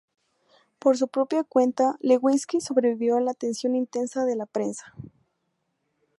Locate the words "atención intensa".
3.29-4.25